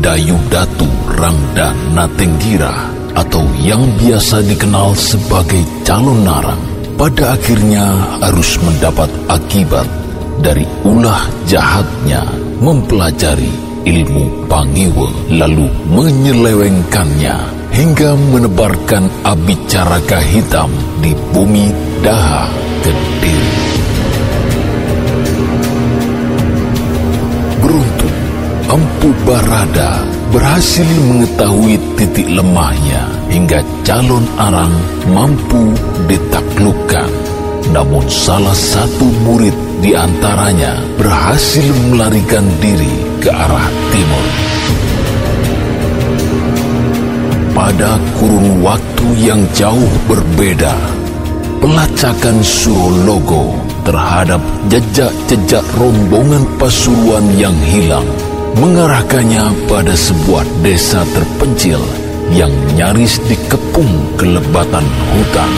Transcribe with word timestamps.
Dayu 0.00 0.40
Datu 0.48 0.88
Rangda 1.12 1.76
Natenggira 1.92 2.72
atau 3.12 3.44
yang 3.60 3.84
biasa 4.00 4.40
dikenal 4.48 4.96
sebagai 4.96 5.60
calon 5.84 6.24
narang 6.24 6.60
pada 6.96 7.36
akhirnya 7.36 7.84
harus 8.24 8.56
mendapat 8.64 9.12
akibat 9.28 9.84
dari 10.40 10.64
ulah 10.88 11.20
jahatnya 11.44 12.24
mempelajari 12.64 13.52
ilmu 13.84 14.48
pangiwe 14.48 15.36
lalu 15.36 15.68
menyelewengkannya 15.92 17.36
hingga 17.76 18.16
menebarkan 18.32 19.04
abicaraka 19.20 20.24
hitam 20.24 20.72
di 21.04 21.12
bumi 21.36 21.68
Daha 22.00 22.48
Kediri. 22.80 23.69
Empu 28.70 29.10
Barada 29.26 30.06
berhasil 30.30 30.86
mengetahui 31.10 31.74
titik 31.98 32.30
lemahnya 32.30 33.02
hingga 33.26 33.66
calon 33.82 34.22
arang 34.38 34.70
mampu 35.10 35.74
ditaklukkan. 36.06 37.10
Namun 37.74 38.06
salah 38.06 38.54
satu 38.54 39.10
murid 39.26 39.50
di 39.82 39.90
antaranya 39.98 40.78
berhasil 40.94 41.66
melarikan 41.90 42.46
diri 42.62 42.94
ke 43.18 43.34
arah 43.34 43.66
timur. 43.90 44.26
Pada 47.50 47.98
kurun 48.22 48.62
waktu 48.62 49.06
yang 49.18 49.42
jauh 49.50 49.90
berbeda, 50.06 50.78
pelacakan 51.58 52.38
Surologo 52.46 53.50
terhadap 53.82 54.38
jejak-jejak 54.70 55.66
rombongan 55.74 56.46
Pasuruan 56.54 57.26
yang 57.34 57.58
hilang 57.66 58.06
mengarahkannya 58.58 59.68
pada 59.70 59.94
sebuah 59.94 60.42
desa 60.64 61.06
terpencil 61.14 61.78
yang 62.34 62.50
nyaris 62.78 63.18
dikepung 63.26 63.90
kelebatan 64.18 64.86
hutan. 65.14 65.52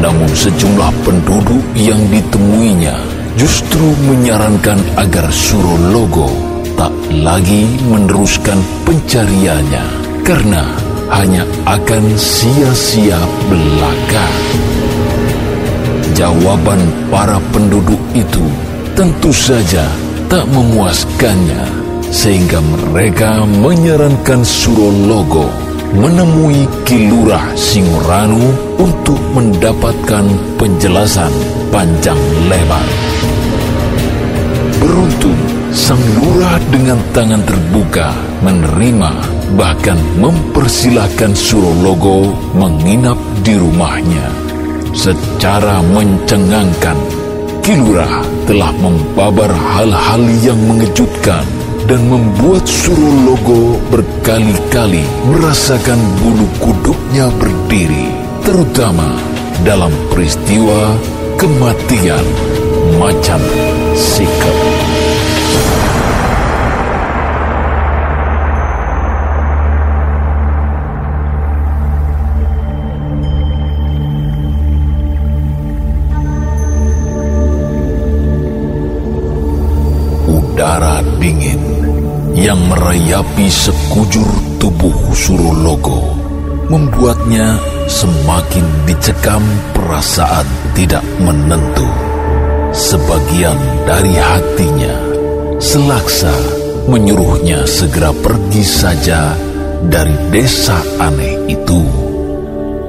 Namun 0.00 0.28
sejumlah 0.32 0.92
penduduk 1.04 1.64
yang 1.76 2.00
ditemuinya 2.12 2.96
justru 3.40 3.84
menyarankan 4.08 4.76
agar 5.00 5.28
Surologo 5.32 6.28
tak 6.74 6.92
lagi 7.22 7.64
meneruskan 7.88 8.58
pencariannya 8.84 9.84
karena 10.26 10.64
hanya 11.12 11.46
akan 11.68 12.04
sia-sia 12.18 13.18
belaka. 13.46 14.26
Jawaban 16.14 16.80
para 17.10 17.38
penduduk 17.50 17.98
itu 18.14 18.44
tentu 18.94 19.34
saja 19.34 19.82
tak 20.28 20.44
memuaskannya 20.50 21.64
sehingga 22.14 22.62
mereka 22.62 23.42
menyarankan 23.42 24.46
Surologo 24.46 25.50
menemui 25.94 26.66
Kilurah 26.82 27.54
Singoranu 27.54 28.50
untuk 28.82 29.18
mendapatkan 29.34 30.26
penjelasan 30.58 31.30
panjang 31.70 32.18
lebar. 32.50 32.86
Beruntung, 34.82 35.38
sang 35.70 36.02
lurah 36.18 36.58
dengan 36.70 36.98
tangan 37.14 37.42
terbuka 37.46 38.10
menerima 38.42 39.12
bahkan 39.54 39.98
mempersilahkan 40.18 41.30
Surologo 41.34 42.34
menginap 42.58 43.16
di 43.46 43.54
rumahnya. 43.54 44.26
Secara 44.94 45.82
mencengangkan, 45.82 46.98
Kilurah 47.64 48.20
telah 48.44 48.76
membabar 48.76 49.48
hal-hal 49.48 50.20
yang 50.44 50.60
mengejutkan 50.68 51.48
dan 51.88 52.04
membuat 52.12 52.68
Surologo 52.68 53.80
berkali-kali 53.88 55.00
merasakan 55.24 55.96
bulu 56.20 56.44
kuduknya 56.60 57.32
berdiri, 57.40 58.12
terutama 58.44 59.16
dalam 59.64 59.96
peristiwa 60.12 60.92
kematian 61.40 62.26
macan 63.00 63.40
sikap. 63.96 64.63
Dingin 81.24 81.62
yang 82.36 82.60
merayapi 82.68 83.48
sekujur 83.48 84.28
tubuh 84.60 84.92
Surologo 85.16 86.04
membuatnya 86.68 87.56
semakin 87.88 88.66
dicekam 88.84 89.40
perasaan 89.72 90.44
tidak 90.76 91.00
menentu. 91.24 91.88
Sebagian 92.76 93.56
dari 93.88 94.12
hatinya 94.20 94.96
selaksa 95.56 96.34
menyuruhnya 96.92 97.64
segera 97.64 98.12
pergi 98.12 98.64
saja 98.66 99.32
dari 99.88 100.12
desa 100.28 100.76
aneh 101.00 101.48
itu. 101.48 101.80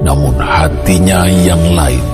Namun 0.04 0.36
hatinya 0.36 1.24
yang 1.40 1.72
lain 1.72 2.04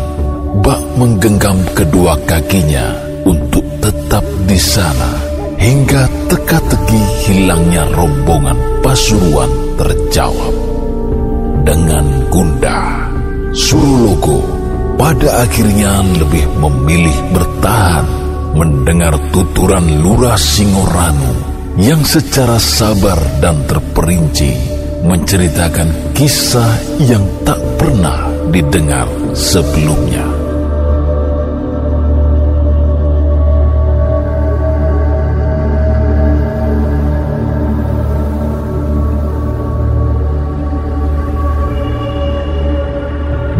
bak 0.62 0.82
menggenggam 0.94 1.58
kedua 1.74 2.14
kakinya 2.30 2.94
untuk 3.26 3.64
tetap 3.82 4.22
di 4.46 4.60
sana 4.60 5.31
hingga 5.62 6.10
teka-teki 6.26 7.00
hilangnya 7.24 7.86
rombongan 7.94 8.58
Pasuruan 8.82 9.78
terjawab. 9.78 10.54
Dengan 11.62 12.26
gundah, 12.26 13.06
Surologo 13.54 14.42
pada 14.98 15.46
akhirnya 15.46 16.02
lebih 16.18 16.50
memilih 16.58 17.14
bertahan 17.30 18.06
mendengar 18.58 19.14
tuturan 19.30 20.02
Lurah 20.02 20.34
Singoranu 20.34 21.30
yang 21.78 22.02
secara 22.02 22.58
sabar 22.58 23.16
dan 23.38 23.64
terperinci 23.64 24.52
menceritakan 25.06 26.12
kisah 26.12 26.74
yang 27.06 27.22
tak 27.46 27.58
pernah 27.78 28.28
didengar 28.50 29.08
sebelumnya. 29.32 30.41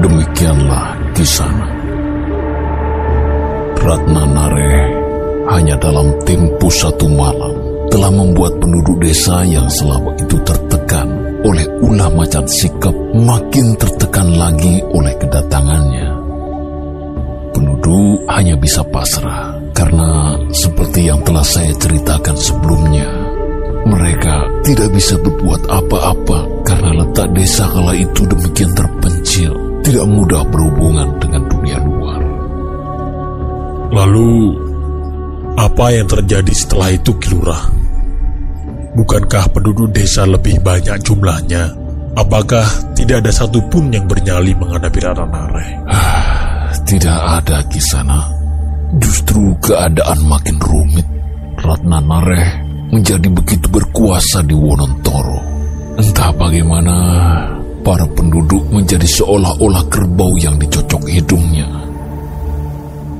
Demikianlah 0.03 0.99
kisahnya. 1.15 1.71
Ratna 3.83 4.23
Nare 4.27 4.75
hanya 5.51 5.75
dalam 5.79 6.15
tempo 6.23 6.71
satu 6.71 7.11
malam 7.11 7.55
telah 7.91 8.11
membuat 8.15 8.55
penduduk 8.63 9.03
desa 9.03 9.43
yang 9.43 9.67
selama 9.67 10.15
itu 10.23 10.39
tertekan 10.47 11.07
oleh 11.43 11.67
ulah 11.83 12.09
macan 12.15 12.47
sikap 12.47 12.95
makin 13.13 13.75
tertekan 13.75 14.29
lagi 14.39 14.79
oleh 14.95 15.15
kedatangannya. 15.19 16.09
Penduduk 17.53 18.23
hanya 18.31 18.55
bisa 18.55 18.87
pasrah 18.87 19.59
karena 19.75 20.39
seperti 20.55 21.11
yang 21.11 21.21
telah 21.27 21.45
saya 21.45 21.75
ceritakan 21.75 22.39
sebelumnya, 22.39 23.11
mereka 23.83 24.47
tidak 24.63 24.89
bisa 24.95 25.19
berbuat 25.19 25.67
apa-apa 25.67 26.39
karena 26.63 27.03
letak 27.03 27.29
desa 27.35 27.67
kala 27.67 27.93
itu 27.99 28.23
demikian 28.31 28.73
terpencil, 28.79 29.53
tidak 29.83 30.07
mudah 30.07 30.43
berhubungan 30.49 31.09
dengan 31.19 31.43
dunia 31.51 31.79
luar. 31.83 32.21
Lalu, 33.93 34.31
apa 35.59 35.87
yang 35.93 36.09
terjadi 36.09 36.53
setelah 36.57 36.89
itu, 36.97 37.13
Kilurah? 37.21 37.65
Bukankah 38.93 39.45
penduduk 39.53 39.93
desa 39.93 40.25
lebih 40.25 40.61
banyak 40.65 40.97
jumlahnya? 41.05 41.77
Apakah 42.13 42.65
tidak 42.93 43.25
ada 43.25 43.33
satupun 43.33 43.89
yang 43.89 44.05
bernyali 44.05 44.53
menghadapi 44.53 45.01
Rara 45.01 45.25
Nare? 45.25 45.69
Tidak 46.85 47.21
ada 47.41 47.65
kisana. 47.73 48.21
Justru 49.01 49.57
keadaan 49.65 50.21
makin 50.29 50.61
rumit. 50.61 51.09
Ratna 51.57 52.05
Nareh 52.05 52.49
menjadi 52.93 53.29
begitu 53.33 53.65
berkuasa 53.73 54.45
di 54.45 54.53
Wonontoro. 54.53 55.41
Entah 55.97 56.33
bagaimana 56.37 56.95
para 57.83 58.07
penduduk 58.07 58.63
menjadi 58.71 59.05
seolah-olah 59.05 59.85
kerbau 59.91 60.33
yang 60.39 60.57
dicocok 60.57 61.03
hidungnya. 61.11 61.69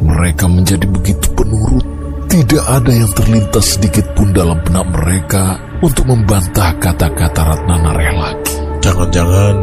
Mereka 0.03 0.47
menjadi 0.51 0.87
begitu 0.87 1.27
penurut. 1.35 1.85
Tidak 2.33 2.65
ada 2.65 2.89
yang 2.89 3.11
terlintas 3.13 3.77
sedikit 3.77 4.09
pun 4.17 4.33
dalam 4.33 4.57
benak 4.65 4.89
mereka 4.89 5.61
untuk 5.85 6.09
membantah 6.09 6.73
kata-kata 6.81 7.41
Ratna 7.45 7.77
Nareh 7.77 8.13
lagi. 8.17 8.55
Jangan-jangan 8.81 9.55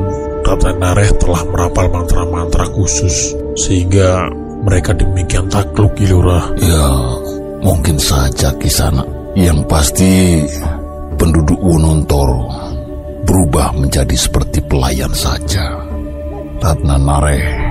Ratna 0.45 0.71
Nareh 0.77 1.11
telah 1.17 1.41
merapal 1.49 1.85
mantra-mantra 1.89 2.69
khusus 2.69 3.33
sehingga 3.57 4.29
mereka 4.63 4.93
demikian 4.93 5.49
takluk 5.49 5.97
Kilura? 5.97 6.45
Ya, 6.61 6.87
mungkin 7.65 7.97
saja 7.97 8.53
kisana. 8.61 9.01
Yang 9.33 9.59
pasti 9.65 10.43
penduduk 11.17 11.57
Wonontoro 11.57 12.68
berubah 13.23 13.75
menjadi 13.75 14.15
seperti 14.15 14.63
pelayan 14.63 15.11
saja. 15.15 15.79
Ratna 16.59 16.99
Nareh 16.99 17.69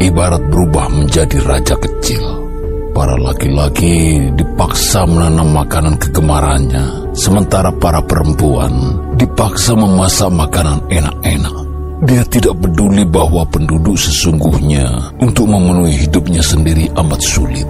ibarat 0.00 0.40
berubah 0.48 0.88
menjadi 0.90 1.38
raja 1.44 1.76
kecil. 1.76 2.24
Para 2.90 3.14
laki-laki 3.14 4.18
dipaksa 4.34 5.06
menanam 5.06 5.54
makanan 5.54 5.94
kegemarannya, 6.00 7.14
sementara 7.14 7.70
para 7.78 8.02
perempuan 8.02 8.98
dipaksa 9.14 9.78
memasak 9.78 10.26
makanan 10.34 10.82
enak-enak. 10.90 11.56
Dia 12.00 12.24
tidak 12.26 12.56
peduli 12.64 13.04
bahwa 13.04 13.44
penduduk 13.46 13.94
sesungguhnya 13.94 15.14
untuk 15.20 15.46
memenuhi 15.52 16.08
hidupnya 16.08 16.40
sendiri 16.40 16.88
amat 16.96 17.20
sulit. 17.20 17.68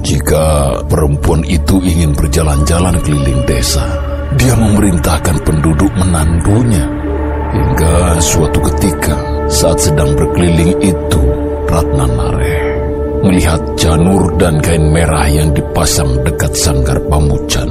Jika 0.00 0.76
perempuan 0.84 1.44
itu 1.44 1.80
ingin 1.80 2.12
berjalan-jalan 2.12 3.00
keliling 3.04 3.40
desa, 3.48 3.84
dia 4.38 4.54
memerintahkan 4.54 5.36
penduduk 5.42 5.90
menandunya. 5.98 6.86
Hingga 7.50 8.22
suatu 8.22 8.62
ketika, 8.70 9.16
saat 9.50 9.78
sedang 9.82 10.14
berkeliling 10.14 10.78
itu, 10.78 11.22
Ratna 11.66 12.06
Nareh 12.06 12.62
melihat 13.20 13.60
janur 13.76 14.32
dan 14.40 14.58
kain 14.64 14.90
merah 14.90 15.28
yang 15.28 15.52
dipasang 15.52 16.24
dekat 16.24 16.52
sanggar 16.56 16.96
pamujan. 17.08 17.68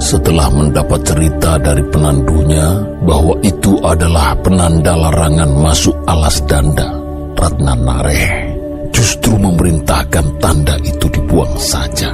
Setelah 0.00 0.48
mendapat 0.48 1.04
cerita 1.04 1.60
dari 1.60 1.84
penandunya 1.92 2.80
bahwa 3.04 3.36
itu 3.44 3.76
adalah 3.84 4.32
penanda 4.40 4.96
larangan 4.96 5.50
masuk 5.60 5.92
alas 6.08 6.40
danda, 6.48 6.88
Ratna 7.36 7.74
Nareh 7.76 8.56
justru 8.90 9.36
memerintahkan 9.36 10.40
tanda 10.40 10.76
itu 10.80 11.06
dibuang 11.12 11.56
saja. 11.60 12.12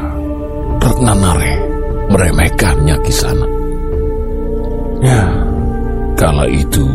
Ratna 0.83 1.15
Nareh 1.15 1.59
meremehkannya 2.11 2.97
di 3.03 3.15
sana. 3.15 3.56
Ya, 5.03 5.25
kala 6.17 6.47
itu 6.49 6.87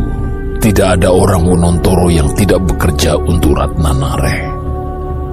tidak 0.61 0.97
ada 0.97 1.09
orang 1.13 1.43
Wonontoro 1.45 2.07
yang 2.09 2.29
tidak 2.37 2.61
bekerja 2.65 3.17
untuk 3.17 3.57
Ratna 3.57 3.91
Nareh. 3.93 4.43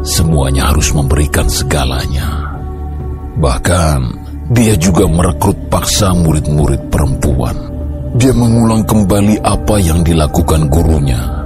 Semuanya 0.04 0.72
harus 0.72 0.92
memberikan 0.92 1.48
segalanya. 1.48 2.58
Bahkan 3.38 4.00
dia 4.50 4.74
juga 4.80 5.04
merekrut 5.06 5.68
paksa 5.68 6.16
murid-murid 6.16 6.88
perempuan. 6.88 7.56
Dia 8.16 8.32
mengulang 8.32 8.82
kembali 8.88 9.44
apa 9.44 9.76
yang 9.78 10.00
dilakukan 10.00 10.72
gurunya 10.72 11.37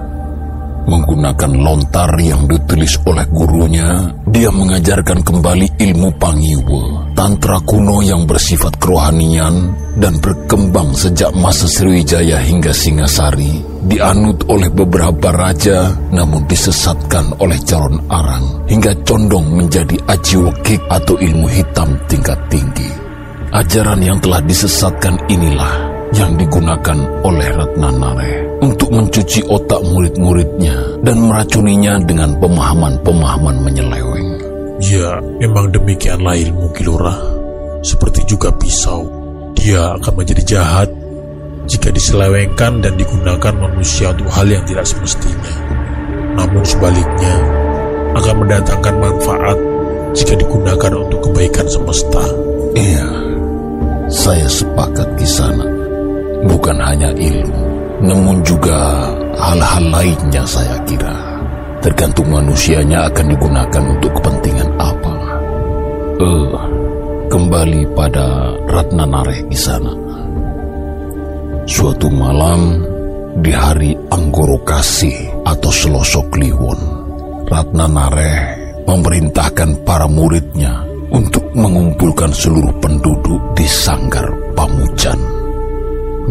Menggunakan 0.83 1.53
lontar 1.63 2.11
yang 2.19 2.51
ditulis 2.51 2.99
oleh 3.07 3.23
gurunya, 3.31 4.11
dia 4.27 4.51
mengajarkan 4.51 5.23
kembali 5.23 5.79
ilmu 5.79 6.11
Pangiwa, 6.19 7.15
tantra 7.15 7.63
kuno 7.63 8.03
yang 8.03 8.27
bersifat 8.27 8.83
kerohanian 8.83 9.79
dan 9.95 10.19
berkembang 10.19 10.91
sejak 10.91 11.31
masa 11.39 11.71
Sriwijaya 11.71 12.43
hingga 12.43 12.75
Singasari, 12.75 13.63
dianut 13.87 14.43
oleh 14.51 14.75
beberapa 14.75 15.31
raja 15.31 15.95
namun 16.11 16.51
disesatkan 16.51 17.39
oleh 17.39 17.63
calon 17.63 18.03
arang, 18.11 18.67
hingga 18.67 18.91
condong 19.07 19.55
menjadi 19.55 19.95
ajiwekik 20.11 20.83
atau 20.91 21.15
ilmu 21.15 21.47
hitam 21.47 21.95
tingkat 22.11 22.39
tinggi. 22.51 22.91
Ajaran 23.55 24.01
yang 24.03 24.19
telah 24.19 24.41
disesatkan 24.43 25.15
inilah 25.29 25.92
yang 26.13 26.37
digunakan 26.37 26.99
oleh 27.25 27.49
Ratna 27.57 27.89
Nare 27.89 28.61
untuk 28.61 28.93
mencuci 28.93 29.49
otak 29.49 29.81
murid-muridnya 29.81 31.01
dan 31.01 31.17
meracuninya 31.25 31.97
dengan 32.05 32.37
pemahaman-pemahaman 32.37 33.57
menyeleweng. 33.65 34.29
Ya, 34.83 35.19
memang 35.41 35.73
demikianlah 35.73 36.37
ilmu 36.37 36.69
Kilurah. 36.77 37.21
Seperti 37.83 38.29
juga 38.29 38.53
pisau, 38.55 39.09
dia 39.57 39.97
akan 39.99 40.13
menjadi 40.23 40.43
jahat 40.59 40.89
jika 41.67 41.89
diselewengkan 41.89 42.83
dan 42.85 42.95
digunakan 42.99 43.55
manusia 43.57 44.13
untuk 44.13 44.29
hal 44.31 44.47
yang 44.47 44.63
tidak 44.69 44.85
semestinya. 44.85 45.55
Namun 46.37 46.63
sebaliknya, 46.63 47.35
akan 48.13 48.35
mendatangkan 48.45 48.95
manfaat 49.01 49.59
jika 50.13 50.35
digunakan 50.37 50.93
untuk 50.93 51.31
kebaikan 51.31 51.67
semesta. 51.67 52.23
Iya, 52.77 53.07
saya 54.13 54.47
sepakat 54.49 55.09
di 55.17 55.27
sana 55.29 55.82
bukan 56.47 56.77
hanya 56.83 57.11
ilmu, 57.15 57.65
namun 58.03 58.43
juga 58.43 59.09
hal-hal 59.39 59.85
lainnya 59.91 60.43
saya 60.47 60.77
kira. 60.87 61.15
Tergantung 61.83 62.31
manusianya 62.31 63.11
akan 63.11 63.27
digunakan 63.35 63.83
untuk 63.83 64.11
kepentingan 64.23 64.71
apa. 64.79 65.15
Eh, 66.23 66.55
kembali 67.27 67.83
pada 67.99 68.55
Ratna 68.71 69.03
Nareh 69.03 69.43
di 69.51 69.59
sana. 69.59 69.91
Suatu 71.67 72.07
malam 72.11 72.87
di 73.43 73.51
hari 73.51 73.99
Anggoro 74.15 74.63
Kasih 74.63 75.43
atau 75.43 75.71
Selosok 75.75 76.39
Kliwon, 76.39 76.81
Ratna 77.51 77.91
Nareh 77.91 78.39
memerintahkan 78.87 79.83
para 79.83 80.07
muridnya 80.07 80.87
untuk 81.11 81.51
mengumpulkan 81.55 82.31
seluruh 82.31 82.75
penduduk 82.79 83.43
di 83.59 83.67
Sanggar 83.67 84.27
Pamujan 84.55 85.32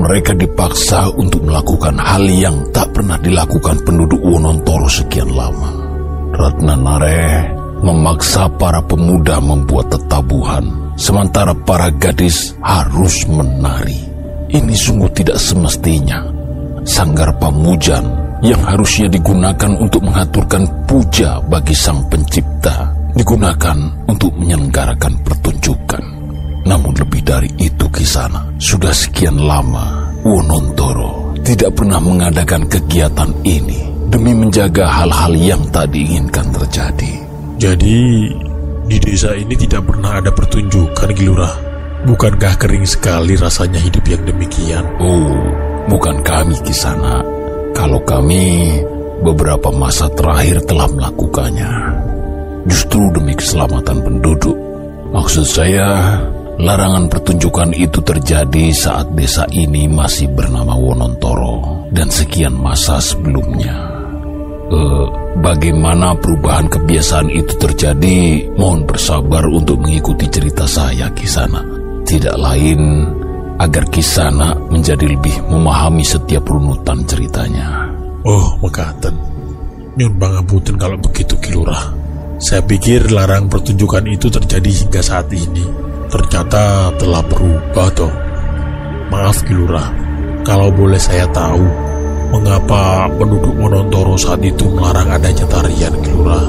mereka 0.02 0.34
dipaksa 0.34 1.14
untuk 1.14 1.46
melakukan 1.46 1.96
hal 2.02 2.26
yang 2.26 2.58
tak 2.74 2.90
pernah 2.90 3.22
dilakukan 3.22 3.86
penduduk 3.86 4.18
Wonontoro 4.26 4.90
sekian 4.90 5.30
lama. 5.30 5.70
Ratna 6.34 6.74
Nareh 6.74 7.62
memaksa 7.82 8.46
para 8.62 8.82
pemuda 8.86 9.42
membuat 9.42 9.94
tetabuhan, 9.94 10.94
sementara 10.98 11.54
para 11.54 11.90
gadis 11.94 12.54
harus 12.62 13.26
menari. 13.30 14.10
Ini 14.52 14.74
sungguh 14.74 15.10
tidak 15.18 15.38
semestinya. 15.42 16.22
Sanggar 16.82 17.38
Pamujan 17.38 18.04
yang 18.42 18.62
harusnya 18.66 19.06
digunakan 19.06 19.70
untuk 19.78 20.02
mengaturkan 20.02 20.66
puja 20.90 21.38
bagi 21.46 21.78
Sang 21.78 22.10
Pencipta, 22.10 22.90
digunakan 23.14 23.78
untuk 24.10 24.34
menyelenggarakan 24.34 25.14
pertunjukan. 25.22 26.21
Namun 26.66 26.94
lebih 26.94 27.22
dari 27.26 27.50
itu 27.58 27.86
kisana, 27.90 28.54
sudah 28.62 28.94
sekian 28.94 29.38
lama 29.42 30.14
Wonontoro 30.22 31.34
tidak 31.42 31.74
pernah 31.74 31.98
mengadakan 31.98 32.70
kegiatan 32.70 33.32
ini 33.42 33.82
demi 34.14 34.38
menjaga 34.38 34.86
hal-hal 34.86 35.34
yang 35.34 35.62
tak 35.74 35.90
diinginkan 35.90 36.54
terjadi. 36.54 37.14
Jadi, 37.58 38.30
di 38.86 38.98
desa 39.02 39.34
ini 39.34 39.56
tidak 39.58 39.88
pernah 39.90 40.22
ada 40.22 40.30
pertunjukan, 40.30 41.10
Gilurah. 41.18 41.56
Bukankah 42.02 42.58
kering 42.58 42.86
sekali 42.86 43.38
rasanya 43.38 43.78
hidup 43.78 44.02
yang 44.10 44.22
demikian? 44.26 44.86
Oh, 44.98 45.38
bukan 45.86 46.22
kami 46.26 46.58
kisana. 46.66 47.22
Kalau 47.78 48.02
kami 48.04 48.78
beberapa 49.22 49.70
masa 49.70 50.10
terakhir 50.12 50.66
telah 50.66 50.90
melakukannya. 50.90 51.72
Justru 52.66 53.02
demi 53.14 53.34
keselamatan 53.38 54.02
penduduk. 54.02 54.58
Maksud 55.14 55.46
saya, 55.46 56.18
Larangan 56.62 57.10
pertunjukan 57.10 57.74
itu 57.74 58.06
terjadi 58.06 58.70
saat 58.70 59.10
desa 59.18 59.50
ini 59.50 59.90
masih 59.90 60.30
bernama 60.30 60.78
Wonontoro 60.78 61.90
dan 61.90 62.06
sekian 62.14 62.54
masa 62.54 63.02
sebelumnya. 63.02 63.74
Uh, 64.70 65.10
bagaimana 65.42 66.14
perubahan 66.22 66.70
kebiasaan 66.70 67.34
itu 67.34 67.58
terjadi? 67.58 68.46
Mohon 68.62 68.82
bersabar 68.86 69.44
untuk 69.50 69.82
mengikuti 69.82 70.30
cerita 70.30 70.70
saya 70.70 71.10
Kisana. 71.18 71.66
Tidak 72.06 72.38
lain 72.38 73.10
agar 73.58 73.90
Kisana 73.90 74.54
menjadi 74.70 75.18
lebih 75.18 75.42
memahami 75.50 76.06
setiap 76.06 76.46
runutan 76.46 77.02
ceritanya. 77.10 77.90
Oh, 78.22 78.54
mekaten. 78.62 79.18
Nyun 79.98 80.14
bangapunten 80.22 80.78
kalau 80.78 81.02
begitu 81.02 81.34
Kilurah. 81.42 81.90
Saya 82.38 82.62
pikir 82.62 83.10
larang 83.10 83.50
pertunjukan 83.50 84.06
itu 84.06 84.30
terjadi 84.30 84.70
hingga 84.86 85.02
saat 85.02 85.26
ini 85.34 85.91
ternyata 86.12 86.92
telah 87.00 87.24
berubah 87.24 87.88
toh. 87.96 88.14
Maaf 89.08 89.44
Kilurah, 89.48 89.90
kalau 90.44 90.68
boleh 90.72 91.00
saya 91.00 91.24
tahu, 91.32 91.64
mengapa 92.36 93.08
penduduk 93.16 93.56
Monontoro 93.56 94.16
saat 94.20 94.40
itu 94.44 94.68
melarang 94.72 95.08
adanya 95.08 95.48
tarian 95.48 95.96
Kilurah? 96.04 96.46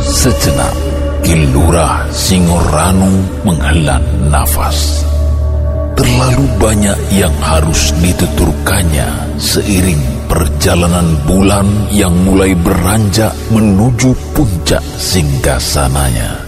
Sejenak, 0.00 0.74
Kilurah 1.22 2.06
Singoranu 2.10 3.10
menghela 3.46 4.02
nafas. 4.26 5.06
Terlalu 5.94 6.44
banyak 6.58 6.98
yang 7.12 7.34
harus 7.44 7.92
dituturkannya 8.00 9.36
seiring 9.36 10.09
perjalanan 10.30 11.18
bulan 11.26 11.66
yang 11.90 12.14
mulai 12.22 12.54
beranjak 12.54 13.34
menuju 13.50 14.14
puncak 14.30 14.78
singgasananya. 14.94 16.46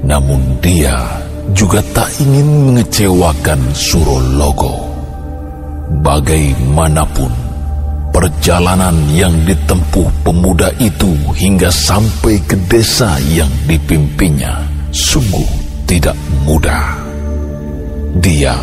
Namun 0.00 0.56
dia 0.64 1.20
juga 1.52 1.84
tak 1.92 2.08
ingin 2.24 2.72
mengecewakan 2.72 3.60
Surologo. 3.76 4.88
Bagaimanapun, 6.00 7.28
perjalanan 8.08 8.96
yang 9.12 9.36
ditempuh 9.44 10.08
pemuda 10.24 10.72
itu 10.80 11.12
hingga 11.36 11.68
sampai 11.68 12.40
ke 12.40 12.56
desa 12.72 13.20
yang 13.28 13.52
dipimpinnya 13.68 14.64
sungguh 14.96 15.50
tidak 15.84 16.16
mudah. 16.48 16.96
Dia 18.16 18.56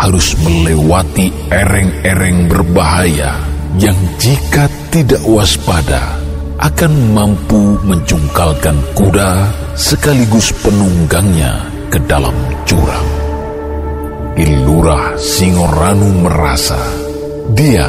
harus 0.00 0.32
melewati 0.40 1.28
ereng-ereng 1.52 2.48
berbahaya 2.48 3.49
yang 3.78 3.98
jika 4.18 4.66
tidak 4.90 5.22
waspada 5.22 6.18
akan 6.58 6.92
mampu 7.14 7.78
mencungkalkan 7.86 8.76
kuda 8.98 9.48
sekaligus 9.78 10.50
penunggangnya 10.60 11.70
ke 11.88 11.98
dalam 12.04 12.34
jurang. 12.66 13.08
Ilurah 14.40 15.14
Singoranu 15.20 16.26
merasa 16.26 16.78
dia 17.52 17.88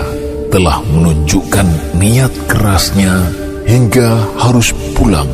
telah 0.52 0.84
menunjukkan 0.84 1.96
niat 1.96 2.34
kerasnya 2.50 3.14
hingga 3.66 4.20
harus 4.36 4.76
pulang 4.98 5.30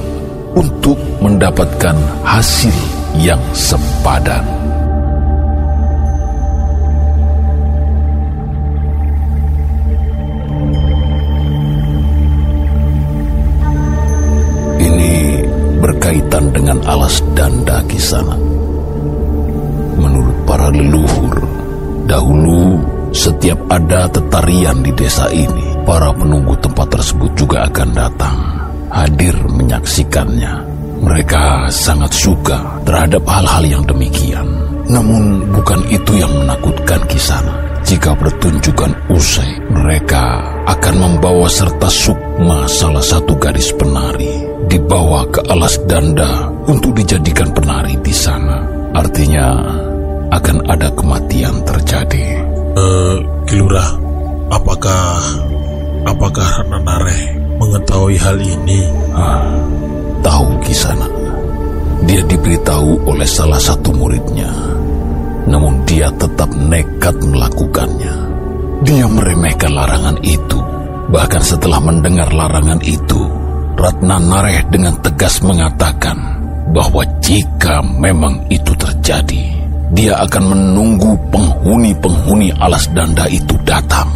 untuk 0.54 0.98
mendapatkan 1.22 1.98
hasil 2.22 2.76
yang 3.18 3.42
sepadan. 3.54 4.67
Dengan 16.58 16.82
alas 16.90 17.22
danda 17.38 17.86
sana. 18.02 18.34
Menurut 19.98 20.38
para 20.50 20.74
leluhur, 20.74 21.38
dahulu 22.10 22.82
setiap 23.14 23.62
ada 23.70 24.10
tetarian 24.10 24.82
di 24.82 24.90
desa 24.98 25.30
ini, 25.30 25.78
para 25.86 26.10
penunggu 26.18 26.58
tempat 26.58 26.98
tersebut 26.98 27.30
juga 27.38 27.70
akan 27.70 27.90
datang, 27.94 28.38
hadir 28.90 29.38
menyaksikannya. 29.38 30.66
Mereka 30.98 31.70
sangat 31.70 32.10
suka 32.10 32.82
terhadap 32.82 33.22
hal-hal 33.30 33.62
yang 33.62 33.84
demikian. 33.86 34.50
Namun 34.90 35.54
bukan 35.54 35.86
itu 35.94 36.18
yang 36.18 36.34
menakutkan 36.42 37.06
Kisana. 37.06 37.54
Jika 37.86 38.18
pertunjukan 38.18 39.14
usai, 39.14 39.62
mereka 39.70 40.42
akan 40.66 40.96
membawa 40.98 41.46
serta 41.46 41.86
Sukma 41.86 42.66
salah 42.66 43.06
satu 43.06 43.38
gadis 43.38 43.70
penari 43.78 44.47
dibawa 44.78 45.26
ke 45.34 45.42
alas 45.50 45.74
danda 45.90 46.54
untuk 46.70 46.94
dijadikan 46.94 47.50
penari 47.50 47.98
di 47.98 48.14
sana. 48.14 48.62
Artinya 48.94 49.58
akan 50.30 50.70
ada 50.70 50.94
kematian 50.94 51.66
terjadi. 51.66 52.46
Uh, 52.78 53.18
Kilurah, 53.50 53.98
apakah 54.54 55.18
apakah 56.06 56.46
Rananare 56.62 57.42
mengetahui 57.58 58.22
hal 58.22 58.38
ini? 58.38 58.86
Ah, 59.18 59.50
tahu 60.22 60.62
kisana. 60.62 61.10
Dia 62.06 62.22
diberitahu 62.22 63.10
oleh 63.10 63.26
salah 63.26 63.58
satu 63.58 63.90
muridnya. 63.90 64.54
Namun 65.50 65.82
dia 65.90 66.14
tetap 66.22 66.54
nekat 66.54 67.18
melakukannya. 67.18 68.16
Dia 68.86 69.10
meremehkan 69.10 69.74
larangan 69.74 70.22
itu. 70.22 70.62
Bahkan 71.10 71.42
setelah 71.42 71.82
mendengar 71.82 72.30
larangan 72.30 72.78
itu, 72.84 73.47
Ratna 73.78 74.18
Nareh 74.18 74.66
dengan 74.74 74.98
tegas 75.06 75.38
mengatakan 75.46 76.18
bahwa 76.74 77.06
jika 77.22 77.86
memang 77.86 78.42
itu 78.50 78.74
terjadi, 78.74 79.54
dia 79.94 80.18
akan 80.18 80.44
menunggu 80.50 81.14
penghuni-penghuni 81.30 82.58
alas 82.58 82.90
danda 82.98 83.30
itu 83.30 83.54
datang. 83.62 84.10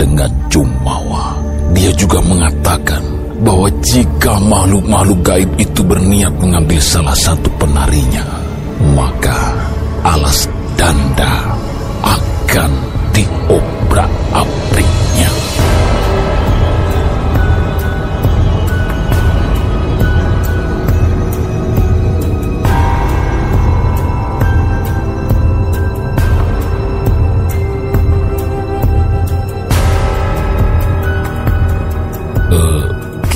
Dengan 0.00 0.32
jumawa, 0.48 1.36
dia 1.76 1.92
juga 1.92 2.24
mengatakan 2.24 3.04
bahwa 3.44 3.68
jika 3.84 4.40
makhluk-makhluk 4.48 5.20
gaib 5.28 5.50
itu 5.60 5.80
berniat 5.84 6.32
mengambil 6.40 6.80
salah 6.80 7.16
satu 7.20 7.52
penarinya, 7.60 8.24
maka 8.96 9.60
alas 10.08 10.48
danda 10.80 11.52
akan 12.00 12.70
diobrak-abriknya. 13.12 13.79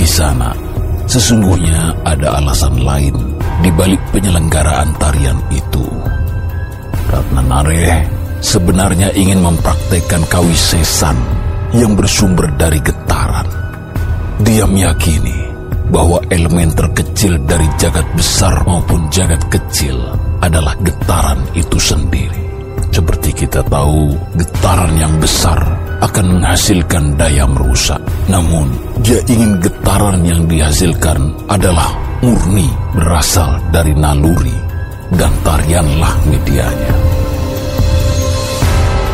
Sana, 0.07 0.55
sesungguhnya 1.09 2.05
ada 2.05 2.41
alasan 2.41 2.81
lain 2.81 3.17
di 3.61 3.71
balik 3.73 4.01
penyelenggaraan 4.13 4.97
tarian 4.97 5.39
itu. 5.53 5.85
Ratna 7.11 7.43
Nareh 7.45 8.05
sebenarnya 8.45 9.13
ingin 9.17 9.41
mempraktekkan 9.41 10.25
kawisesan 10.29 11.17
yang 11.75 11.99
bersumber 11.99 12.53
dari 12.55 12.79
getaran. 12.81 13.49
Dia 14.45 14.69
meyakini 14.69 15.45
bahwa 15.91 16.23
elemen 16.33 16.73
terkecil 16.73 17.39
dari 17.45 17.69
jagat 17.79 18.07
besar 18.17 18.65
maupun 18.67 19.07
jagat 19.13 19.43
kecil 19.51 19.97
adalah 20.41 20.75
getaran 20.83 21.41
itu 21.55 21.79
sendiri. 21.79 22.54
Seperti 22.95 23.35
kita 23.35 23.67
tahu, 23.67 24.15
getaran 24.39 24.95
yang 24.95 25.19
besar 25.19 25.59
akan 25.99 26.39
menghasilkan 26.39 27.19
daya 27.19 27.43
merusak. 27.43 27.99
Namun, 28.31 28.71
dia 29.03 29.19
ingin 29.27 29.59
getaran 29.59 30.23
yang 30.23 30.47
dihasilkan 30.47 31.35
adalah 31.51 31.91
murni 32.23 32.71
berasal 32.95 33.59
dari 33.75 33.99
naluri 33.99 34.55
dan 35.11 35.35
tarianlah 35.43 36.15
medianya. 36.31 36.95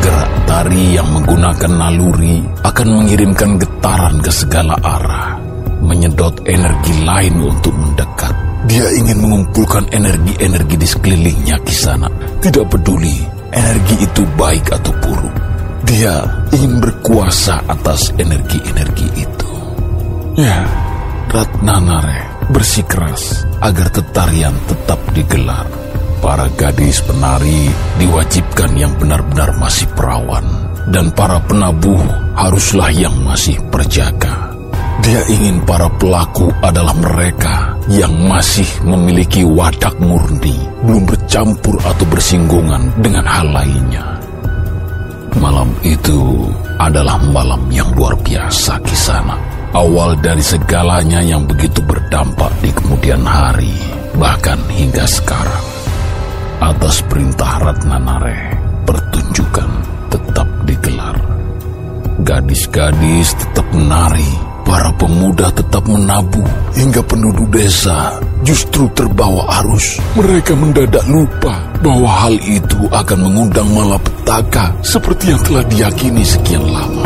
Gerak 0.04 0.32
tari 0.44 1.00
yang 1.00 1.08
menggunakan 1.16 1.72
naluri 1.72 2.36
akan 2.60 2.88
mengirimkan 3.00 3.56
getaran 3.56 4.20
ke 4.20 4.28
segala 4.28 4.76
arah, 4.76 5.40
menyedot 5.80 6.36
energi 6.44 7.00
lain 7.00 7.48
untuk 7.48 7.72
mendekat. 7.72 8.36
Dia 8.68 8.92
ingin 8.92 9.24
mengumpulkan 9.24 9.88
energi-energi 9.88 10.76
di 10.76 10.84
sekelilingnya 10.84 11.56
di 11.64 11.72
sana. 11.72 12.12
Tidak 12.44 12.68
peduli 12.68 13.39
energi 13.50 13.96
itu 14.06 14.22
baik 14.38 14.70
atau 14.74 14.92
buruk. 15.02 15.36
Dia 15.86 16.22
ingin 16.54 16.78
berkuasa 16.78 17.66
atas 17.66 18.14
energi-energi 18.14 19.08
itu. 19.18 19.52
Ya, 20.38 20.62
Ratnanare 21.30 22.50
bersikeras 22.50 23.46
agar 23.62 23.90
tetarian 23.94 24.54
tetap 24.66 24.98
digelar. 25.14 25.66
Para 26.20 26.50
gadis 26.52 27.00
penari 27.00 27.72
diwajibkan 27.96 28.76
yang 28.76 28.92
benar-benar 29.00 29.56
masih 29.56 29.88
perawan 29.96 30.44
dan 30.92 31.08
para 31.16 31.40
penabuh 31.46 32.02
haruslah 32.36 32.92
yang 32.92 33.14
masih 33.24 33.56
perjaka. 33.72 34.52
Dia 35.00 35.24
ingin 35.32 35.64
para 35.64 35.88
pelaku 35.96 36.52
adalah 36.60 36.92
mereka 36.92 37.79
yang 37.90 38.14
masih 38.30 38.66
memiliki 38.86 39.42
wadak 39.42 39.98
murni, 39.98 40.54
belum 40.86 41.10
bercampur 41.10 41.74
atau 41.82 42.06
bersinggungan 42.06 42.94
dengan 43.02 43.26
hal 43.26 43.50
lainnya. 43.50 44.06
Malam 45.42 45.74
itu 45.82 46.46
adalah 46.78 47.18
malam 47.34 47.66
yang 47.74 47.90
luar 47.98 48.14
biasa 48.14 48.78
di 48.86 48.94
sana. 48.94 49.34
Awal 49.70 50.18
dari 50.18 50.42
segalanya 50.42 51.22
yang 51.22 51.46
begitu 51.46 51.78
berdampak 51.82 52.50
di 52.62 52.70
kemudian 52.74 53.22
hari, 53.22 53.74
bahkan 54.18 54.58
hingga 54.70 55.06
sekarang. 55.06 55.66
Atas 56.58 57.02
perintah 57.06 57.62
Ratnanare, 57.62 58.58
pertunjukan 58.86 59.70
tetap 60.10 60.48
digelar. 60.66 61.16
Gadis-gadis 62.26 63.32
tetap 63.38 63.66
menari, 63.70 64.49
para 64.64 64.90
pemuda 64.96 65.48
tetap 65.52 65.84
menabuh, 65.88 66.46
hingga 66.76 67.02
penduduk 67.04 67.48
desa 67.50 68.20
justru 68.44 68.88
terbawa 68.96 69.46
arus. 69.62 70.00
Mereka 70.16 70.52
mendadak 70.56 71.04
lupa 71.08 71.60
bahwa 71.80 72.08
hal 72.08 72.34
itu 72.44 72.88
akan 72.88 73.18
mengundang 73.20 73.68
malapetaka 73.72 74.72
seperti 74.80 75.32
yang 75.32 75.40
telah 75.44 75.64
diyakini 75.68 76.24
sekian 76.24 76.64
lama. 76.64 77.04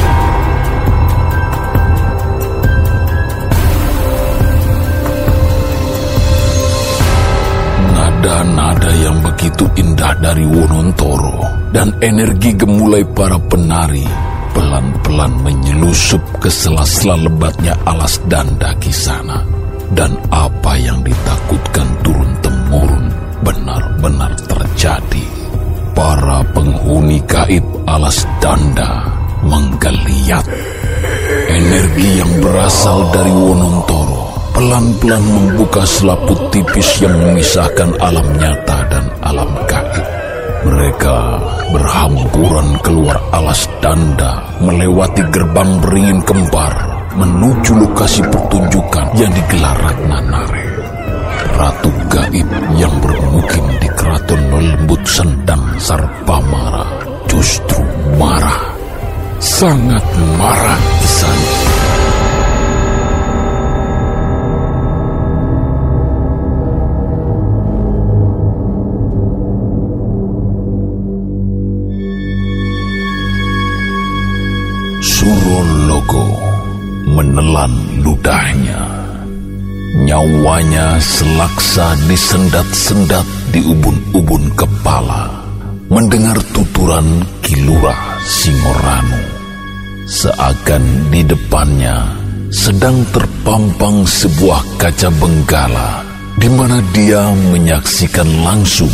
Nada-nada 7.95 8.91
yang 9.05 9.17
begitu 9.21 9.65
indah 9.77 10.13
dari 10.17 10.49
Wonontoro 10.49 11.45
dan 11.77 11.93
energi 12.01 12.57
gemulai 12.57 13.05
para 13.13 13.37
penari 13.37 14.34
pelan-pelan 14.55 15.33
menyelusup 15.43 16.23
ke 16.39 16.49
sela-sela 16.49 17.19
lebatnya 17.19 17.75
alas 17.85 18.23
dan 18.31 18.47
daki 18.57 18.95
sana 18.95 19.43
dan 19.93 20.15
apa 20.31 20.79
yang 20.79 21.03
ditakutkan 21.03 21.89
turun-temurun 22.07 23.05
benar-benar 23.45 24.33
terjadi. 24.49 25.27
Para 25.95 26.43
penghuni 26.51 27.23
gaib 27.23 27.63
alas 27.87 28.27
danda 28.43 29.07
menggeliat. 29.47 30.47
Energi 31.45 32.09
yang 32.19 32.33
berasal 32.43 33.15
dari 33.15 33.31
Wonontoro 33.31 34.25
pelan-pelan 34.55 35.23
membuka 35.23 35.83
selaput 35.83 36.51
tipis 36.55 37.03
yang 37.03 37.15
memisahkan 37.15 37.91
alam 37.99 38.27
nyata 38.39 38.79
dan 38.91 39.05
alam. 39.23 39.51
Mereka 40.85 41.17
berhamburan 41.73 42.77
keluar 42.85 43.17
alas 43.33 43.65
danda, 43.81 44.45
melewati 44.61 45.25
gerbang 45.33 45.81
beringin 45.81 46.21
kembar, 46.29 46.77
menuju 47.17 47.89
lokasi 47.89 48.21
pertunjukan 48.29 49.17
yang 49.17 49.33
digelar 49.33 49.73
Ratna 49.81 50.21
Nare. 50.29 50.69
Ratu 51.57 51.89
gaib 52.13 52.49
yang 52.77 52.93
bermukim 53.01 53.65
di 53.81 53.89
keraton 53.97 54.43
lembut 54.53 55.01
sendang 55.09 55.65
Sarpamara 55.81 56.85
justru 57.33 57.81
marah. 58.21 58.77
Sangat 59.41 60.05
marah 60.37 60.81
di 61.01 61.09
sana. 61.09 61.94
Menelan 77.15 78.03
ludahnya. 78.03 78.83
Nyawanya 79.95 80.99
selaksa 80.99 81.95
disendat-sendat 82.11 83.23
di 83.55 83.63
ubun-ubun 83.63 84.51
kepala 84.59 85.31
mendengar 85.87 86.35
tuturan 86.51 87.23
Kilura 87.39 87.95
Singoranu. 88.27 89.23
Seakan 90.11 91.15
di 91.15 91.23
depannya 91.23 92.11
sedang 92.51 93.07
terpampang 93.15 94.03
sebuah 94.03 94.79
kaca 94.83 95.09
benggala 95.15 96.03
di 96.35 96.51
mana 96.51 96.83
dia 96.91 97.31
menyaksikan 97.55 98.27
langsung 98.43 98.91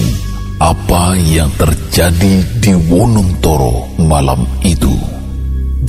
apa 0.60 1.16
yang 1.16 1.48
terjadi 1.56 2.44
di 2.60 2.72
Wonontoro 2.76 3.96
malam 3.96 4.44
itu. 4.60 5.19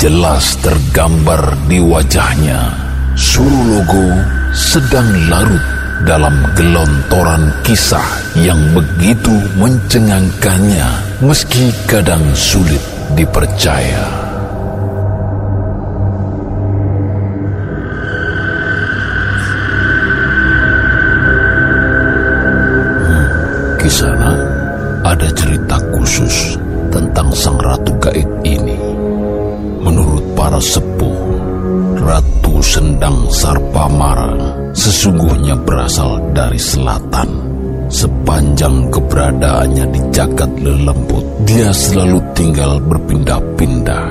Jelas 0.02 0.58
tergambar 0.66 1.54
di 1.70 1.78
wajahnya 1.78 2.74
Surulogo 3.14 4.10
sedang 4.50 5.06
larut 5.30 5.62
dalam 6.10 6.42
gelontoran 6.58 7.54
kisah 7.62 8.34
yang 8.42 8.58
begitu 8.74 9.30
mencengangkannya 9.62 10.90
meski 11.22 11.70
kadang 11.86 12.26
sulit 12.34 12.82
dipercaya. 13.14 14.10
Hmm, 23.06 23.28
Kisana 23.78 24.34
ada 25.06 25.30
cerita 25.38 25.78
khusus 25.94 26.58
tentang 26.90 27.30
sang 27.36 27.62
ratu 27.62 27.94
gaib 28.02 28.30
ini. 28.42 28.71
Para 30.42 30.58
sepuh, 30.58 31.22
Ratu 32.02 32.66
Sendang 32.66 33.30
Sarpamara 33.30 34.34
sesungguhnya 34.74 35.54
berasal 35.62 36.34
dari 36.34 36.58
selatan. 36.58 37.30
Sepanjang 37.94 38.90
keberadaannya 38.90 39.86
di 39.94 40.02
jagat 40.10 40.50
lelembut, 40.58 41.46
dia 41.46 41.70
selalu 41.70 42.18
tinggal 42.34 42.82
berpindah-pindah 42.82 44.06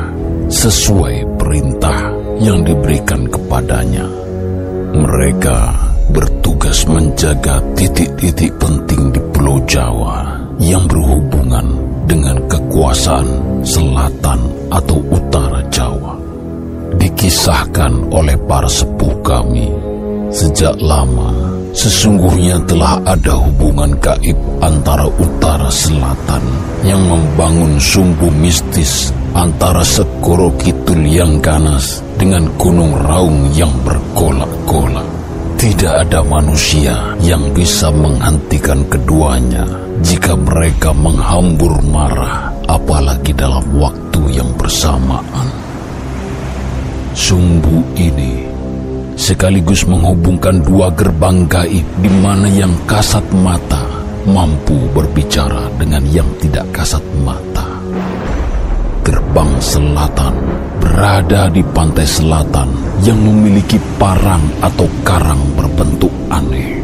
sesuai 0.47 1.35
perintah 1.35 2.14
yang 2.38 2.62
diberikan 2.62 3.27
kepadanya. 3.27 4.07
Mereka 4.95 5.59
bertugas 6.14 6.87
menjaga 6.87 7.59
titik-titik 7.75 8.55
penting 8.55 9.11
di 9.11 9.19
Pulau 9.35 9.59
Jawa 9.66 10.38
yang 10.62 10.87
berhubungan 10.87 11.89
dengan 12.11 12.42
kekuasaan 12.51 13.62
selatan 13.62 14.42
atau 14.75 14.99
utara 15.14 15.62
Jawa 15.70 16.18
dikisahkan 16.99 18.11
oleh 18.11 18.35
para 18.51 18.66
sepuh 18.66 19.14
kami. 19.23 19.70
Sejak 20.35 20.75
lama, 20.83 21.31
sesungguhnya 21.70 22.59
telah 22.66 22.99
ada 23.07 23.38
hubungan 23.38 23.94
gaib 24.03 24.35
antara 24.59 25.07
utara 25.07 25.70
selatan 25.70 26.42
yang 26.83 27.03
membangun 27.07 27.79
sumbu 27.79 28.27
mistis 28.35 29.14
antara 29.35 29.87
Sekoro 29.87 30.51
Kidul 30.59 31.07
yang 31.07 31.38
ganas 31.38 32.03
dengan 32.18 32.51
Gunung 32.59 32.94
Raung 32.94 33.55
yang 33.55 33.70
bergolak-golak. 33.87 35.07
Tidak 35.61 35.92
ada 36.09 36.25
manusia 36.25 37.14
yang 37.20 37.53
bisa 37.55 37.92
menghentikan 37.92 38.81
keduanya 39.21 39.69
jika 40.01 40.33
mereka 40.33 40.97
menghambur 40.97 41.77
marah, 41.93 42.49
apalagi 42.65 43.37
dalam 43.37 43.61
waktu 43.77 44.17
yang 44.33 44.49
bersamaan. 44.57 45.45
Sumbu 47.13 47.85
ini 48.01 48.49
sekaligus 49.21 49.85
menghubungkan 49.85 50.65
dua 50.65 50.89
gerbang 50.97 51.45
gaib 51.53 51.85
di 52.01 52.09
mana 52.09 52.49
yang 52.49 52.73
kasat 52.89 53.21
mata 53.45 53.85
mampu 54.25 54.89
berbicara 54.97 55.69
dengan 55.77 56.01
yang 56.09 56.33
tidak 56.41 56.65
kasat 56.73 57.05
mata. 57.21 57.69
Gerbang 59.05 59.53
selatan 59.61 60.33
berada 60.81 61.53
di 61.53 61.61
pantai 61.61 62.09
selatan 62.09 62.73
yang 63.05 63.21
memiliki 63.21 63.77
parang 64.01 64.41
atau 64.65 64.89
karang 65.05 65.45
berbentuk 65.53 66.13
aneh. 66.33 66.81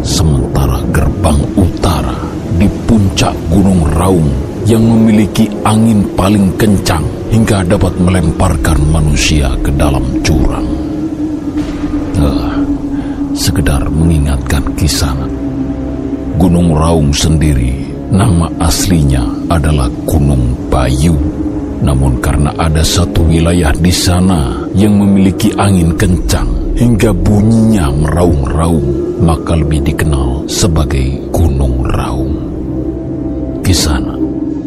Sementara 0.00 0.75
gerbang 0.96 1.40
utara 1.60 2.16
di 2.56 2.64
puncak 2.88 3.36
Gunung 3.52 3.84
Raung 4.00 4.32
yang 4.64 4.80
memiliki 4.80 5.44
angin 5.60 6.00
paling 6.16 6.56
kencang 6.56 7.04
hingga 7.28 7.60
dapat 7.68 7.92
melemparkan 8.00 8.80
manusia 8.88 9.52
ke 9.60 9.68
dalam 9.76 10.00
jurang. 10.24 10.64
Uh, 12.16 12.64
sekedar 13.36 13.84
mengingatkan 13.92 14.64
kisah. 14.72 15.12
Gunung 16.40 16.72
Raung 16.72 17.12
sendiri, 17.12 17.76
nama 18.08 18.48
aslinya 18.56 19.52
adalah 19.52 19.92
Gunung 20.08 20.72
Bayu. 20.72 21.12
Namun 21.84 22.24
karena 22.24 22.56
ada 22.56 22.80
satu 22.80 23.20
wilayah 23.28 23.76
di 23.76 23.92
sana 23.92 24.64
yang 24.72 24.96
memiliki 24.96 25.52
angin 25.60 25.92
kencang 25.92 26.48
hingga 26.72 27.12
bunyinya 27.12 27.92
meraung-raung, 27.92 29.20
maka 29.20 29.52
lebih 29.60 29.84
dikenal 29.84 30.25
sebagai 30.46 31.18
Gunung 31.34 31.82
Raung. 31.86 32.34
Kisana 33.66 34.14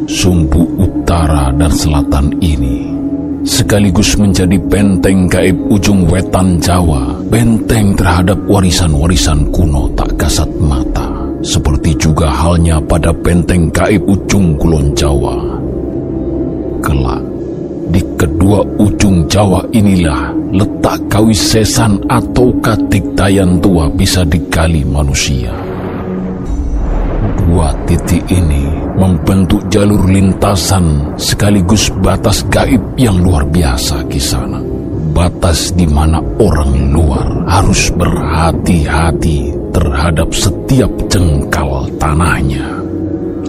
sumbu 0.05 0.67
utara 0.75 1.55
dan 1.55 1.71
selatan 1.71 2.35
ini 2.43 2.99
sekaligus 3.47 4.19
menjadi 4.19 4.59
benteng 4.67 5.31
gaib 5.31 5.55
ujung 5.71 6.03
wetan 6.11 6.59
Jawa, 6.59 7.15
benteng 7.31 7.95
terhadap 7.95 8.37
warisan-warisan 8.45 9.47
kuno 9.55 9.87
tak 9.95 10.11
kasat 10.19 10.49
mata, 10.59 11.07
seperti 11.39 11.95
juga 11.95 12.27
halnya 12.27 12.81
pada 12.83 13.15
benteng 13.15 13.71
gaib 13.71 14.03
ujung 14.05 14.59
kulon 14.59 14.91
Jawa. 14.91 15.35
Kelak, 16.83 17.23
di 17.91 18.01
kedua 18.19 18.59
ujung 18.79 19.27
Jawa 19.31 19.63
inilah 19.71 20.35
letak 20.51 20.99
kawisesan 21.07 21.99
atau 22.09 22.51
katik 22.59 23.03
dayan 23.15 23.61
tua 23.63 23.87
bisa 23.91 24.25
digali 24.27 24.83
manusia. 24.83 25.68
Dua 27.39 27.71
titik 27.87 28.27
ini 28.27 28.67
membentuk 28.99 29.63
jalur 29.71 30.11
lintasan 30.11 31.15
sekaligus 31.15 31.87
batas 32.03 32.43
gaib 32.51 32.83
yang 32.99 33.15
luar 33.23 33.47
biasa 33.47 34.03
di 34.11 34.19
sana. 34.19 34.59
Batas 35.15 35.71
di 35.71 35.87
mana 35.87 36.19
orang 36.19 36.91
luar 36.91 37.47
harus 37.47 37.95
berhati-hati 37.95 39.55
terhadap 39.71 40.35
setiap 40.35 40.91
jengkal 41.07 41.87
tanahnya. 41.95 42.67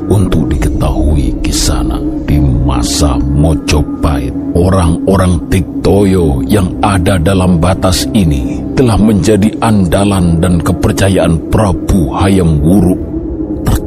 Untuk 0.06 0.46
diketahui 0.54 1.34
di 1.42 1.50
sana, 1.50 1.98
di 2.26 2.38
masa 2.38 3.18
Mojopahit, 3.18 4.54
orang-orang 4.54 5.50
Tiktoyo 5.50 6.46
yang 6.46 6.78
ada 6.78 7.18
dalam 7.18 7.58
batas 7.58 8.06
ini 8.14 8.62
telah 8.78 8.98
menjadi 8.98 9.50
andalan 9.58 10.38
dan 10.38 10.62
kepercayaan 10.62 11.50
Prabu 11.50 12.14
Hayam 12.14 12.58
Wuruk 12.62 13.09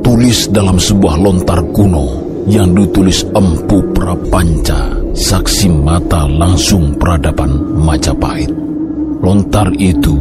tertulis 0.04 0.52
dalam 0.52 0.76
sebuah 0.76 1.16
lontar 1.16 1.64
kuno 1.72 2.28
yang 2.52 2.76
ditulis 2.76 3.24
Empu 3.32 3.80
Prapanca, 3.96 5.00
saksi 5.16 5.72
mata 5.72 6.28
langsung 6.28 7.00
peradaban 7.00 7.80
Majapahit. 7.80 8.52
Lontar 9.24 9.72
itu 9.80 10.12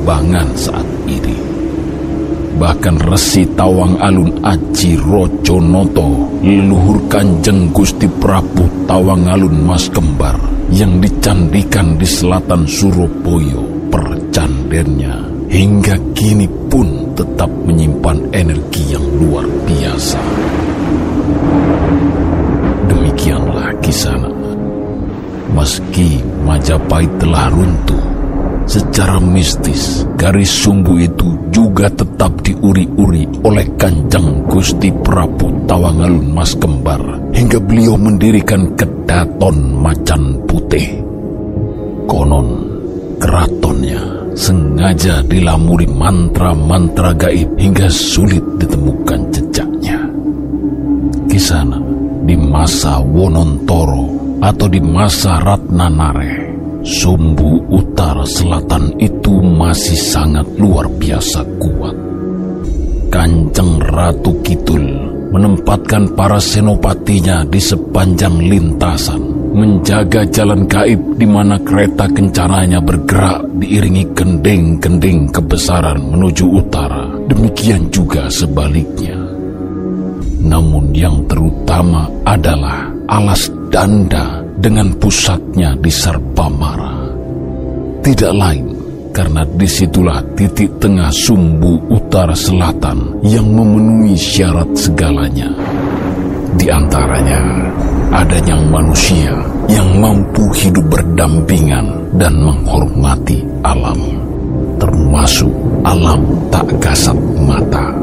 Blambangan 0.00 0.48
saat 0.56 0.88
ini. 1.12 1.36
Bahkan 2.56 3.04
Resi 3.04 3.44
Tawang 3.52 4.00
Alun 4.00 4.32
Aji 4.40 4.96
Rojo 4.96 5.60
Noto, 5.60 6.40
leluhur 6.40 7.04
Kanjeng 7.04 7.68
Gusti 7.68 8.08
Prabu 8.08 8.64
Tawang 8.88 9.28
Alun 9.28 9.60
Mas 9.60 9.92
Kembar, 9.92 10.40
yang 10.72 11.04
dicandikan 11.04 12.00
di 12.00 12.08
selatan 12.08 12.64
Surabaya 12.64 13.60
percandennya 13.92 15.20
hingga 15.52 16.00
kini 16.16 16.48
pun 16.72 17.12
tetap 17.12 17.52
menyimpan 17.68 18.24
energi 18.32 18.96
yang 18.96 19.04
luar 19.20 19.44
biasa. 19.68 20.20
Demikianlah 22.88 23.68
kisah 23.84 24.16
Meski 25.52 26.24
Majapahit 26.48 27.12
telah 27.20 27.52
runtuh, 27.52 28.00
secara 28.68 29.20
mistis 29.20 30.04
garis 30.16 30.50
sumbu 30.50 31.00
itu 31.00 31.50
juga 31.54 31.88
tetap 31.88 32.40
diuri-uri 32.44 33.24
oleh 33.44 33.66
Kanjeng 33.80 34.44
Gusti 34.48 34.92
Prabu 34.92 35.64
Tawangalun 35.64 36.28
Mas 36.34 36.52
Kembar 36.56 37.00
hingga 37.32 37.58
beliau 37.62 37.94
mendirikan 37.96 38.74
kedaton 38.74 39.80
macan 39.80 40.40
putih. 40.44 41.00
Konon, 42.10 42.48
keratonnya 43.22 44.20
sengaja 44.34 45.22
dilamuri 45.26 45.86
mantra-mantra 45.86 47.14
gaib 47.14 47.54
hingga 47.60 47.86
sulit 47.92 48.42
ditemukan 48.58 49.20
jejaknya. 49.30 49.98
Kisana 51.30 51.78
di 52.24 52.34
masa 52.34 52.98
Wonontoro 52.98 54.38
atau 54.40 54.66
di 54.66 54.80
masa 54.80 55.38
Ratnanare, 55.38 56.39
sumbu 56.84 57.60
utara 57.68 58.24
selatan 58.24 58.96
itu 58.96 59.40
masih 59.40 59.96
sangat 59.96 60.46
luar 60.56 60.88
biasa 60.88 61.44
kuat. 61.60 61.96
Kanjeng 63.10 63.82
Ratu 63.82 64.38
Kidul 64.40 64.86
menempatkan 65.30 66.14
para 66.18 66.42
senopatinya 66.42 67.46
di 67.46 67.62
sepanjang 67.62 68.38
lintasan, 68.38 69.22
menjaga 69.54 70.26
jalan 70.26 70.66
gaib 70.66 70.98
di 71.18 71.26
mana 71.26 71.58
kereta 71.62 72.10
kencananya 72.10 72.82
bergerak 72.82 73.46
diiringi 73.58 74.10
gending-gending 74.14 75.30
kebesaran 75.30 76.02
menuju 76.02 76.44
utara. 76.50 77.06
Demikian 77.30 77.86
juga 77.94 78.26
sebaliknya. 78.26 79.14
Namun 80.40 80.90
yang 80.90 81.22
terutama 81.30 82.10
adalah 82.26 82.90
alas 83.06 83.46
danda 83.70 84.39
dengan 84.60 84.92
pusatnya 85.00 85.72
di 85.80 85.88
Sarpamara. 85.88 86.92
Tidak 88.04 88.32
lain 88.36 88.66
karena 89.10 89.42
di 89.56 89.66
situlah 89.66 90.20
titik 90.36 90.76
tengah 90.78 91.08
sumbu 91.08 91.90
utara 91.90 92.36
selatan 92.36 93.24
yang 93.24 93.48
memenuhi 93.48 94.14
syarat 94.14 94.68
segalanya. 94.76 95.48
Di 96.60 96.68
antaranya, 96.68 97.40
adanya 98.12 98.60
manusia 98.68 99.32
yang 99.72 99.88
mampu 99.96 100.44
hidup 100.60 100.84
berdampingan 100.92 102.16
dan 102.20 102.36
menghormati 102.36 103.40
alam, 103.64 103.98
termasuk 104.76 105.50
alam 105.86 106.20
tak 106.52 106.68
kasat 106.82 107.16
mata. 107.40 107.96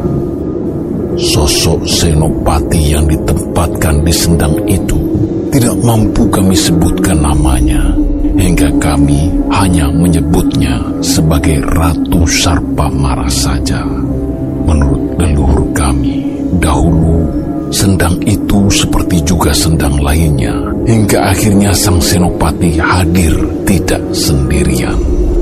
Sosok 1.17 1.81
Senopati 1.89 2.93
yang 2.93 3.09
ditempatkan 3.09 4.05
di 4.05 4.13
sendang 4.13 4.53
itu 4.69 5.01
tidak 5.51 5.75
mampu 5.81 6.27
kami 6.29 6.55
sebutkan 6.55 7.19
namanya, 7.19 7.81
hingga 8.37 8.69
kami 8.77 9.31
hanya 9.49 9.89
menyebutnya 9.89 10.77
sebagai 10.99 11.63
Ratu 11.63 12.27
Sarpa 12.27 12.91
Mara 12.91 13.27
saja. 13.31 13.81
Menurut 14.67 15.15
leluhur 15.17 15.63
kami, 15.71 16.27
dahulu 16.59 17.23
sendang 17.71 18.19
itu 18.23 18.67
seperti 18.71 19.23
juga 19.23 19.51
sendang 19.55 19.99
lainnya, 19.99 20.55
hingga 20.87 21.31
akhirnya 21.31 21.71
sang 21.71 21.99
senopati 21.99 22.79
hadir 22.79 23.35
tidak 23.67 24.03
sendirian. 24.11 24.95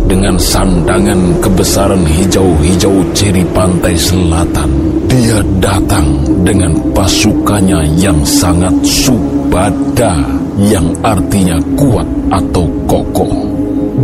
Dengan 0.05 0.37
sandangan 0.37 1.41
kebesaran 1.41 2.05
hijau-hijau 2.05 2.93
ciri 3.17 3.41
pantai 3.57 3.97
selatan, 3.97 4.69
dia 5.09 5.39
datang 5.61 6.21
dengan 6.45 6.73
pasukannya 6.93 7.97
yang 7.97 8.21
sangat 8.25 8.73
subada, 8.83 10.19
yang 10.61 10.91
artinya 11.01 11.57
kuat 11.77 12.07
atau 12.29 12.65
kokoh. 12.85 13.33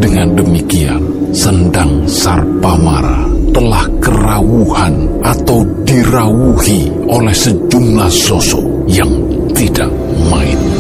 Dengan 0.01 0.33
demikian, 0.33 1.03
Sendang 1.31 2.07
Sarpamara 2.11 3.23
telah 3.55 3.87
kerawuhan 4.03 5.07
atau 5.23 5.63
dirawuhi 5.87 6.91
oleh 7.07 7.35
sejumlah 7.35 8.11
sosok 8.11 8.87
yang 8.87 9.11
tidak 9.55 9.91
main-main. 10.27 10.70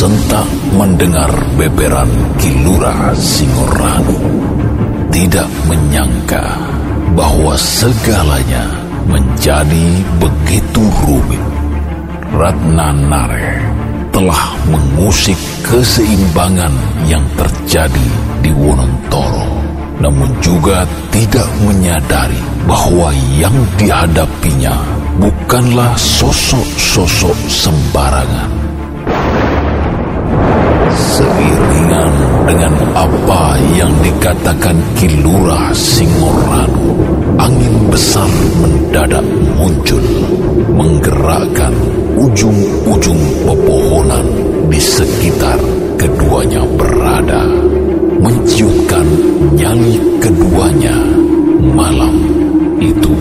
Tersentak 0.00 0.48
mendengar 0.80 1.28
beberan 1.60 2.08
Kilura 2.40 3.12
Singorani. 3.12 4.16
Tidak 5.12 5.44
menyangka 5.68 6.40
bahwa 7.12 7.52
segalanya 7.60 8.64
menjadi 9.04 10.00
begitu 10.16 10.80
rumit. 11.04 11.44
Ratna 12.32 12.96
Nare 12.96 13.60
telah 14.08 14.56
mengusik 14.72 15.36
keseimbangan 15.68 16.72
yang 17.04 17.20
terjadi 17.36 18.08
di 18.40 18.56
Wonontoro, 18.56 19.52
namun 20.00 20.32
juga 20.40 20.88
tidak 21.12 21.44
menyadari 21.60 22.40
bahwa 22.64 23.12
yang 23.36 23.52
dihadapinya 23.76 24.80
bukanlah 25.20 25.92
sosok-sosok 25.92 27.36
sembarangan. 27.52 28.59
Seiringan 31.30 32.12
dengan 32.42 32.74
apa 32.90 33.54
yang 33.78 33.92
dikatakan 34.02 34.74
Kilura 34.98 35.70
Singoranu, 35.70 36.90
angin 37.38 37.86
besar 37.86 38.26
mendadak 38.58 39.22
muncul, 39.54 40.02
menggerakkan 40.74 41.70
ujung-ujung 42.18 43.22
pepohonan 43.46 44.26
di 44.66 44.80
sekitar 44.82 45.58
keduanya 45.94 46.66
berada, 46.74 47.46
menciutkan 48.18 49.06
nyali 49.54 50.02
keduanya 50.18 50.98
malam 51.62 52.18
itu. 52.82 53.14